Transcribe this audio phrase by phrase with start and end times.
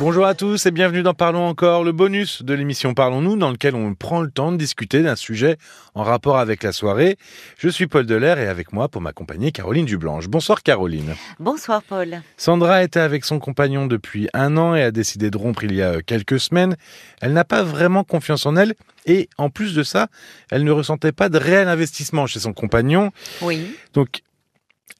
[0.00, 3.74] Bonjour à tous et bienvenue dans Parlons encore, le bonus de l'émission Parlons-nous dans lequel
[3.74, 5.56] on prend le temps de discuter d'un sujet
[5.94, 7.16] en rapport avec la soirée.
[7.58, 10.28] Je suis Paul Delair et avec moi pour m'accompagner Caroline Dublanche.
[10.28, 11.16] Bonsoir Caroline.
[11.40, 12.22] Bonsoir Paul.
[12.36, 15.82] Sandra était avec son compagnon depuis un an et a décidé de rompre il y
[15.82, 16.76] a quelques semaines.
[17.20, 18.74] Elle n'a pas vraiment confiance en elle
[19.04, 20.06] et en plus de ça,
[20.52, 23.10] elle ne ressentait pas de réel investissement chez son compagnon.
[23.42, 23.74] Oui.
[23.94, 24.22] Donc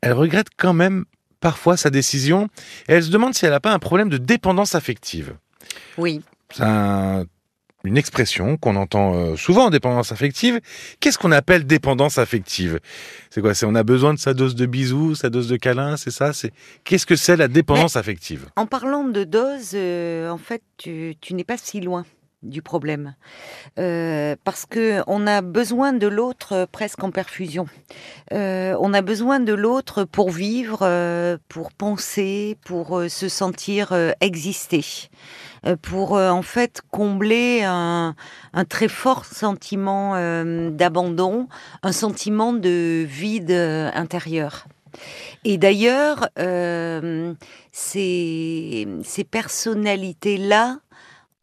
[0.01, 1.05] elle regrette quand même
[1.41, 2.49] parfois sa décision
[2.89, 5.35] et elle se demande si elle n'a pas un problème de dépendance affective.
[5.97, 6.23] Oui.
[6.55, 7.25] C'est un-
[7.85, 10.61] une expression qu'on entend euh, souvent en dépendance affective.
[10.99, 12.81] Qu'est-ce qu'on appelle dépendance affective?
[13.31, 13.55] C'est quoi?
[13.55, 16.33] C'est on a besoin de sa dose de bisous, sa dose de câlins, c'est ça?
[16.33, 16.53] C'est
[16.83, 18.47] qu'est-ce que c'est la dépendance affective?
[18.57, 22.05] En parlant de dose, euh, en fait, tu, tu n'es pas si loin
[22.43, 23.15] du problème.
[23.79, 27.67] Euh, parce que on a besoin de l'autre euh, presque en perfusion.
[28.33, 34.85] Euh, on a besoin de l'autre pour vivre, pour penser, pour se sentir exister.
[35.83, 38.15] Pour en fait combler un,
[38.69, 40.15] très fort sentiment
[40.71, 41.49] d'abandon,
[41.83, 44.67] un sentiment de vide intérieur.
[45.45, 46.29] Et d'ailleurs,
[47.73, 50.79] ces, ces personnalités-là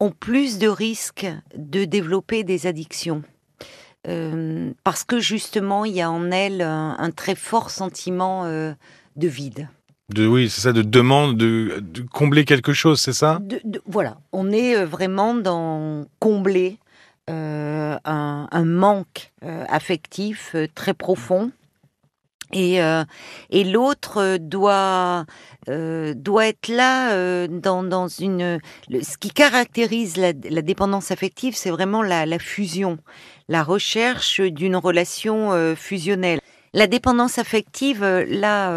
[0.00, 3.22] ont plus de risques de développer des addictions.
[4.08, 8.72] Euh, parce que justement, il y a en elles un, un très fort sentiment euh,
[9.16, 9.68] de vide.
[10.10, 13.38] de, Oui, c'est ça, de demande de, de combler quelque chose, c'est ça?
[13.40, 16.78] De- de- voilà, on est euh, vraiment dans combler
[17.28, 19.32] euh, un, un manque
[19.68, 21.50] affectif très profond.
[22.52, 23.04] Et, euh,
[23.50, 25.26] et l'autre doit,
[25.68, 28.60] euh, doit être là euh, dans, dans une...
[28.90, 32.98] ce qui caractérise la, dépendance affective, c'est vraiment la, fusion,
[33.48, 36.40] la recherche d'une relation fusionnelle.
[36.72, 38.70] La dépendance affective, là,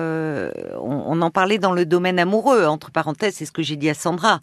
[0.79, 3.93] on, en parlait dans le domaine amoureux, entre parenthèses, c'est ce que j'ai dit à
[3.93, 4.39] Sandra.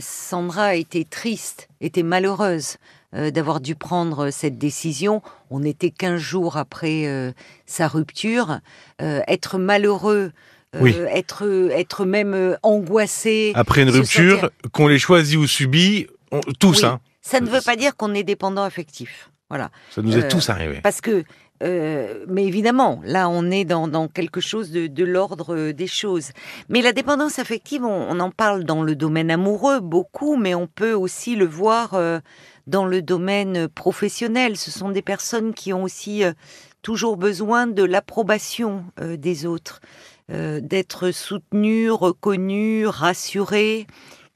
[0.00, 2.78] Sandra était triste, était malheureuse
[3.14, 5.22] euh, d'avoir dû prendre cette décision.
[5.50, 7.32] On était 15 jours après euh,
[7.66, 8.60] sa rupture.
[9.02, 10.32] Euh, être malheureux,
[10.76, 10.94] euh, Oui.
[11.10, 13.52] être, être même euh, angoissé.
[13.54, 16.88] Après une rupture, sentir- qu'on les choisit ou subit, on- tous, Oui.
[16.88, 19.30] hein, Ça ne veut pas dire qu'on est dépendant affectif.
[19.50, 19.70] Voilà.
[19.90, 20.78] ça nous est Euh, tous arrivé.
[20.80, 21.24] Parce que,
[21.64, 25.88] euh, mais évidemment, là, on est dans, dans quelque chose de, de l'ordre euh, des
[25.88, 26.30] choses.
[26.68, 30.68] Mais la dépendance affective, on, on en parle dans le domaine amoureux beaucoup, mais on
[30.68, 32.20] peut aussi le voir euh,
[32.70, 34.56] dans le domaine professionnel.
[34.56, 36.32] Ce sont des personnes qui ont aussi euh,
[36.82, 39.80] toujours besoin de l'approbation euh, des autres,
[40.32, 43.86] euh, d'être soutenues, reconnues, rassurées,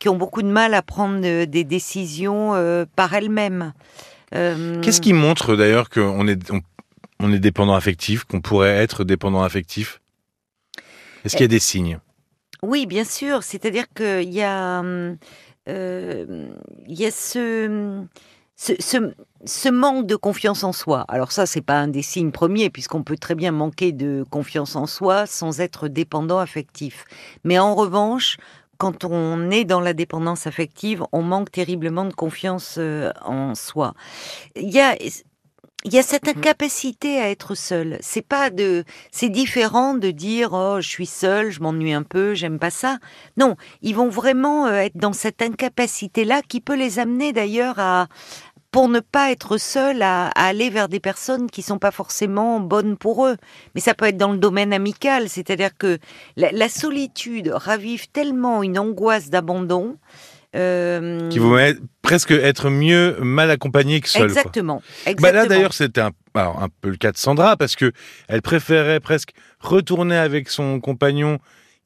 [0.01, 2.53] qui ont beaucoup de mal à prendre des décisions
[2.97, 3.73] par elles-mêmes.
[4.33, 6.61] Qu'est-ce qui montre d'ailleurs qu'on est, on,
[7.21, 10.01] on est dépendant affectif, qu'on pourrait être dépendant affectif?
[11.25, 12.01] Est-ce qu'il y a des signes?
[12.63, 13.43] Oui, bien sûr.
[13.45, 15.17] C'est-à-dire qu'il y a, hum,
[15.67, 16.55] il
[16.89, 18.09] y a ce
[19.69, 21.05] manque de confiance en soi.
[21.09, 24.77] Alors ça, c'est pas un des signes premiers, puisqu'on peut très bien manquer de confiance
[24.77, 27.05] en soi sans être dépendant affectif.
[27.45, 28.37] Mais en revanche,
[28.79, 33.95] quand on est dans la dépendance affective, on manque terriblement de confiance euh, en soi.
[34.57, 34.97] Il y a
[35.85, 37.99] il y a cette incapacité à être seul.
[38.01, 42.33] C'est pas de, c'est différent de dire oh je suis seul, je m'ennuie un peu,
[42.35, 42.99] j'aime pas ça.
[43.37, 47.79] Non, ils vont vraiment euh, être dans cette incapacité là qui peut les amener d'ailleurs
[47.79, 48.07] à
[48.71, 52.59] pour ne pas être seul à, à aller vers des personnes qui sont pas forcément
[52.61, 53.37] bonnes pour eux.
[53.75, 55.99] Mais ça peut être dans le domaine amical, c'est-à-dire que
[56.37, 59.97] la, la solitude ravive tellement une angoisse d'abandon.
[60.57, 61.75] euh, Qui vous met
[62.05, 64.23] presque être mieux mal accompagné que seul.
[64.23, 64.31] quoi.
[64.31, 64.83] Exactement.
[65.05, 65.33] Bah exactement.
[65.43, 67.93] là d'ailleurs c'était un, un peu le cas de Sandra parce que
[68.29, 71.39] elle préférait presque retourner avec son compagnon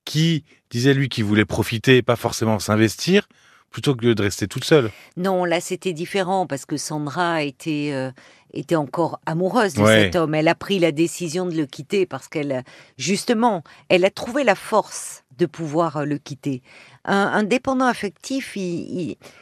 [0.05, 3.28] qui disait lui qu'il voulait profiter et pas forcément s'investir
[3.71, 4.91] plutôt que de rester toute seule.
[5.17, 8.11] Non, là c'était différent parce que Sandra était euh,
[8.55, 10.05] était encore amoureuse de Ouais.
[10.05, 10.34] cet homme.
[10.34, 12.65] Elle a pris la décision de le quitter parce qu'elle
[12.97, 16.62] justement, elle a trouvé la force de pouvoir euh, le quitter.
[17.10, 18.59] Un, dépendant affectif,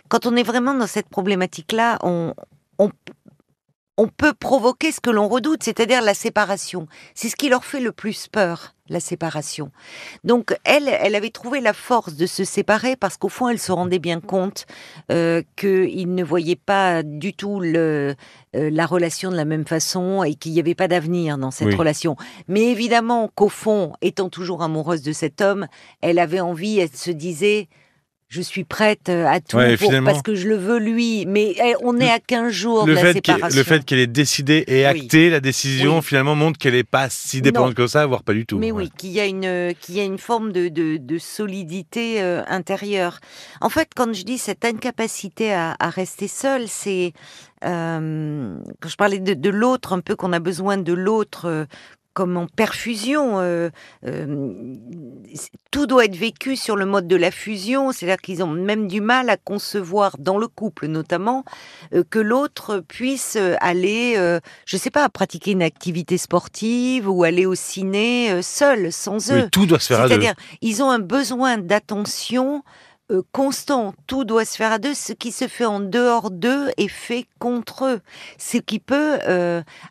[0.08, 2.32] quand on est vraiment dans cette problématique-là, on
[4.16, 6.86] peut provoquer ce que l'on redoute, c'est-à-dire la séparation.
[7.16, 9.70] C'est ce qui leur fait le plus peur, la séparation.
[10.24, 13.72] Donc elle, elle avait trouvé la force de se séparer parce qu'au fond, elle se
[13.72, 14.66] rendait bien compte
[15.10, 18.14] euh, qu'il ne voyait pas du tout le,
[18.54, 21.68] euh, la relation de la même façon et qu'il n'y avait pas d'avenir dans cette
[21.68, 21.74] Oui.
[21.74, 22.16] relation.
[22.48, 25.66] Mais évidemment qu'au fond, étant toujours amoureuse de cet homme,
[26.00, 27.68] elle avait envie, elle se disait,
[28.28, 29.56] je suis prête euh, à tout
[30.04, 33.00] parce que je le veux lui, mais eh, on est à 15 jours le de
[33.00, 33.56] la séparation.
[33.56, 37.40] Le fait qu'elle ait décidé et acté la décision, finalement, montre qu'elle n'est pas si
[37.40, 38.58] dépendante que ça, voire pas du tout.
[38.58, 42.42] Mais oui, qu'il y, a une, qu'il y a une forme de, de, solidité euh,
[42.48, 43.20] intérieure.
[43.60, 47.12] En fait, quand je dis cette incapacité à, rester seule, c'est...
[47.64, 51.66] Euh, quand je parlais de, de l'autre, un peu qu'on a besoin de l'autre
[52.16, 53.40] comme en perfusion.
[53.40, 53.68] Euh,
[54.06, 54.74] euh,
[55.70, 59.02] tout doit être vécu sur le mode de la fusion, c'est-à-dire qu'ils ont même du
[59.02, 61.44] mal à concevoir, dans le couple notamment,
[61.92, 64.14] euh, que l'autre puisse aller,
[64.64, 69.50] je ne sais pas, pratiquer une activité sportive ou aller au ciné seul, sans eux.
[69.52, 70.08] tout doit se faire à deux.
[70.08, 72.62] C'est-à-dire, ils ont un besoin d'attention.
[73.32, 74.94] constant, tout doit se faire à deux.
[74.94, 78.00] Ce qui se fait en dehors d'eux est fait contre eux,
[78.38, 79.18] ce qui peut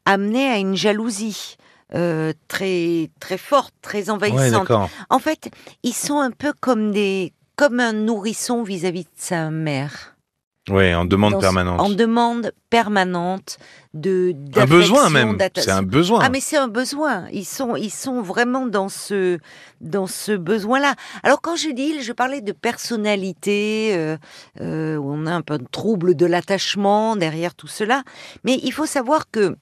[0.06, 1.58] amener à une jalousie.
[1.94, 4.72] Euh, très très forte, très envahissante.
[5.10, 5.52] en fait,
[5.84, 10.16] ils sont un peu comme des comme un nourrisson vis-à-vis de sa mère.
[10.72, 11.80] Oui, en demande permanente.
[11.80, 13.60] En demande permanente
[13.94, 15.38] de un besoin même.
[15.56, 16.22] C'est un besoin.
[16.24, 17.28] Ah mais c'est un besoin.
[17.32, 19.38] Ils sont ils sont vraiment dans ce
[19.80, 20.96] dans ce besoin-là.
[21.22, 24.18] Alors quand je dis, je parlais de personnalité, euh,
[24.60, 28.02] euh, on a un peu de trouble de l'attachement derrière tout cela,
[28.44, 29.56] mais il faut savoir que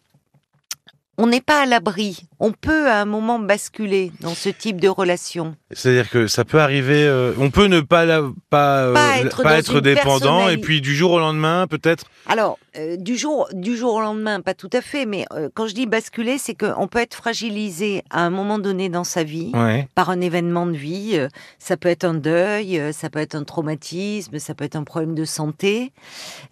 [1.17, 2.25] on n'est pas à l'abri.
[2.39, 5.55] On peut à un moment basculer dans ce type de relation.
[5.71, 7.05] C'est-à-dire que ça peut arriver.
[7.05, 11.19] Euh, on peut ne pas pas, pas euh, être, dépendant et puis du jour au
[11.19, 12.05] lendemain peut-être.
[12.27, 15.73] Alors euh, du jour du jour au lendemain, pas tout à fait, mais quand je
[15.73, 19.51] dis basculer, c'est qu'on peut être fragilisé à un moment donné dans sa vie
[19.95, 21.19] par un événement de vie.
[21.59, 25.15] ça peut être un deuil, ça peut être un traumatisme, ça peut être un problème
[25.15, 25.93] de santé,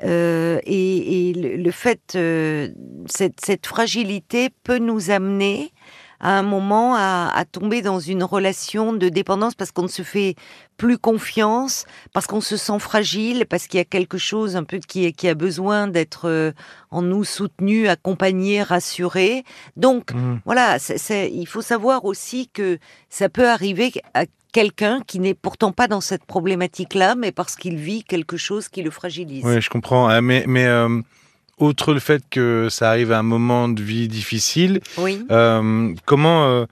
[0.01, 2.17] et, le, fait
[3.07, 5.71] cette, cette fragilité peut nous amener
[6.21, 10.35] à un moment à, tomber dans une relation de dépendance parce qu'on ne se fait
[10.77, 14.79] plus confiance, parce qu'on se sent fragile, parce qu'il y a quelque chose un peu
[14.79, 16.51] qui, qui a besoin d'être euh,
[16.91, 19.43] en nous soutenu, accompagné, rassuré.
[19.75, 20.39] Donc mmh.
[20.45, 20.77] voilà,
[21.09, 22.77] il faut savoir aussi que
[23.09, 27.77] ça peut arriver à quelqu'un qui n'est pourtant pas dans cette problématique-là, mais parce qu'il
[27.77, 29.43] vit quelque chose qui le fragilise.
[29.45, 30.07] Oui, je comprends.
[30.07, 31.01] Ah, mais, mais euh,
[31.61, 35.25] outre le fait que ça arrive à un moment de vie difficile, oui.
[35.31, 36.65] Euh, comment, euh,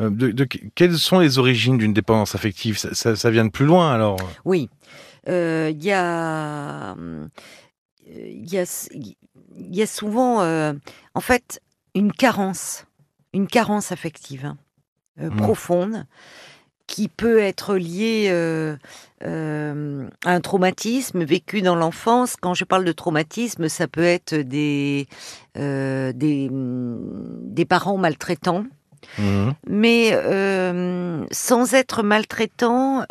[0.00, 0.44] euh, de,
[0.74, 2.78] quelles sont les origines d'une dépendance affective?
[2.78, 4.68] Ça, vient de plus loin alors Oui,
[5.26, 6.96] il y a,
[8.06, 10.42] il y a, souvent,
[11.14, 11.60] en fait,
[11.94, 12.86] une carence,
[13.32, 14.56] une carence affective hein,
[15.16, 15.36] mmh.
[15.36, 16.06] profonde
[16.90, 18.74] qui peut être lié euh,
[19.24, 22.34] euh, à un traumatisme vécu dans l'enfance.
[22.34, 25.06] Quand je parle de traumatisme, ça peut être des,
[25.56, 28.64] euh, des, des, parents maltraitants.
[29.18, 29.50] Mmh.
[29.68, 30.10] Mais
[31.30, 33.04] sans être maltraitant,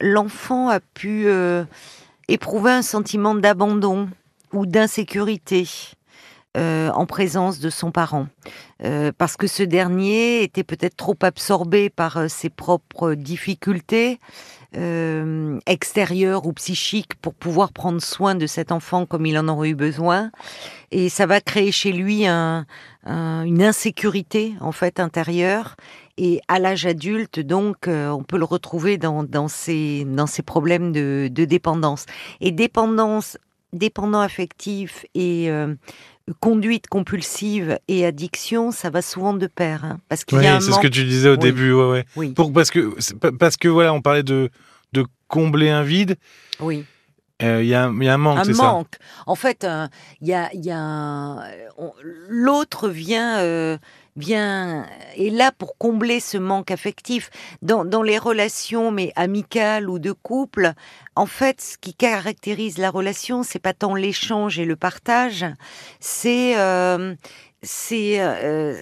[0.00, 1.28] l'enfant a pu
[2.26, 4.08] éprouver un sentiment d'abandon
[4.52, 5.68] ou d'insécurité.
[6.58, 8.26] Euh, en présence de son parent,
[8.84, 14.18] euh, parce que ce dernier était peut-être trop absorbé par euh, ses propres difficultés
[15.66, 19.74] extérieures ou psychiques pour pouvoir prendre soin de cet enfant comme il en aurait eu
[19.74, 20.30] besoin,
[20.90, 22.64] et ça va créer chez lui une
[23.62, 25.76] insécurité en fait intérieure.
[26.16, 30.90] Et à l'âge adulte, donc, on peut le retrouver dans, dans, ces, dans ces problèmes
[30.90, 32.06] de, de dépendance.
[32.40, 33.36] Et dépendance,
[33.74, 35.50] dépendant affectif et
[36.32, 39.84] conduite compulsive et addiction, ça va souvent de pair.
[39.84, 41.72] Hein, parce qu'il c'est ce que tu disais au début.
[41.72, 42.28] Ouais, ouais.
[42.30, 42.94] Pour, parce, que,
[43.30, 44.50] parce que voilà, on parlait de,
[44.92, 46.16] de combler un vide.
[46.60, 46.84] Oui.
[47.42, 48.96] Euh, il y, a, y, a un manque, un manque.
[49.26, 49.88] En fait, euh,
[50.20, 51.42] il y a, y a
[52.28, 53.78] l'autre vient euh,
[54.16, 57.30] bien est là pour combler ce manque affectif.
[57.62, 60.72] Dans, dans, les relations, mais amicales ou de couple,
[61.16, 65.46] en fait, ce qui caractérise la relation, c'est pas tant l'échange et le partage,
[66.00, 67.14] c'est euh,
[67.62, 68.74] c'est euh,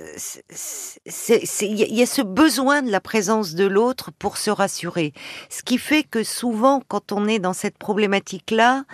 [1.61, 5.13] il y a ce besoin de la présence de l'autre pour se rassurer.
[5.51, 8.85] Ce qui fait que souvent, quand on est dans cette problématique-là,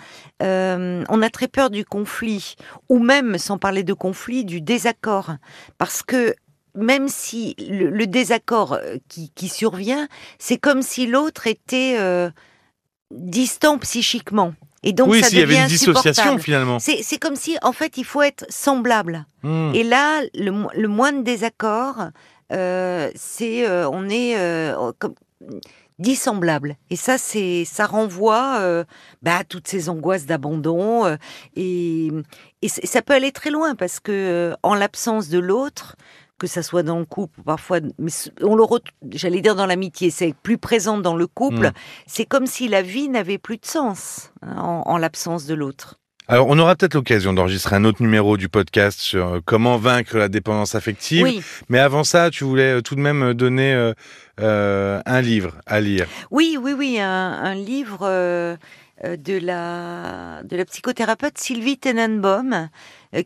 [0.43, 2.55] euh, on a très peur du conflit,
[2.89, 5.35] ou même, sans parler de conflit, du désaccord,
[5.77, 6.35] parce que
[6.77, 12.29] même si le, désaccord euh, qui, survient, c'est comme si l'autre était euh,
[13.11, 14.53] distant psychiquement.
[14.83, 16.79] Et donc, oui, s'il y avait une dissociation finalement.
[16.79, 19.25] C'est comme si, en fait, il faut être semblable.
[19.43, 19.71] Hmm.
[19.73, 22.09] Et là, le, le moindre désaccord,
[22.53, 24.35] euh, c'est, on est
[24.99, 25.15] comme
[25.99, 26.75] dissemblable.
[26.91, 28.83] Et ça, c'est, ça renvoie
[29.23, 31.17] bah, à toutes ces angoisses d'abandon.
[31.55, 32.11] et,
[32.61, 35.95] et ça peut aller très loin parce que, en l'absence de l'autre,
[36.37, 38.63] que ça soit dans le couple, parfois, mais on le
[39.11, 41.67] j'allais dire dans l'amitié, c'est plus présent dans le couple.
[41.67, 41.73] Mm.
[42.05, 45.99] C'est comme si la vie n'avait plus de sens hein, en, l'absence de l'autre.
[46.27, 50.17] Alors, on aura peut-être l'occasion d'enregistrer un autre numéro du podcast sur euh, comment vaincre
[50.17, 51.23] la dépendance affective.
[51.23, 51.41] Oui.
[51.69, 53.93] Mais avant ça, tu voulais euh, tout de même donner
[54.37, 56.05] un livre à lire.
[56.29, 58.57] Oui, oui, oui, un, livre
[59.03, 62.67] de la de la psychothérapeute Sylvie Tenenbaum euh,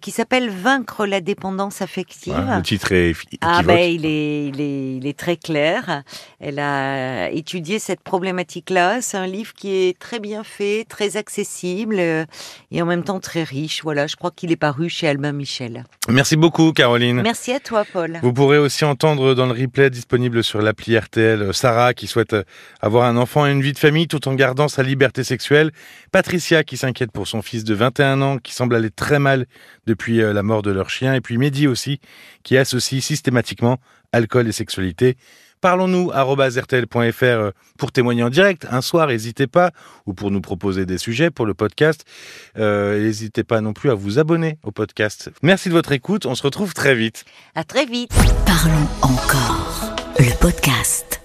[0.02, 2.34] qui s'appelle Vaincre la dépendance affective.
[2.36, 6.04] le titre est Ah ben, il est, il, est, il est très clair.
[6.40, 9.02] Elle a étudié cette problématique-là.
[9.02, 12.26] C'est un livre qui est très bien fait, très accessible euh,
[12.72, 13.82] et en même temps très riche.
[13.84, 15.84] Voilà, je crois qu'il est paru chez Albin Michel.
[16.10, 17.22] Merci beaucoup, Caroline.
[17.22, 18.20] Merci à toi, Paul.
[18.22, 22.36] Vous pourrez aussi entendre dans le replay disponible sur l'appli RTL euh, Sarah qui souhaite
[22.82, 25.72] avoir un enfant et une vie de famille tout en gardant sa liberté sexuelle.
[26.12, 29.46] Patricia qui s'inquiète pour son fils de 21 ans qui semble aller très mal
[29.88, 31.14] depuis euh, la mort de leur chien.
[31.14, 32.00] Et puis Mehdi aussi,
[32.44, 33.80] qui associe systématiquement
[34.12, 35.18] alcool et sexualité.
[35.62, 38.66] Parlons-nous rtl.fr euh, pour témoigner en direct.
[38.70, 39.72] Un soir, n'hésitez pas,
[40.08, 42.04] ou pour nous proposer des sujets pour le podcast.
[42.58, 45.30] Euh, n'hésitez pas non plus à vous abonner au podcast.
[45.44, 46.26] Merci de votre écoute.
[46.26, 47.26] On se retrouve très vite.
[47.54, 48.12] À très vite.
[48.46, 49.96] Parlons encore.
[50.18, 51.21] Le podcast.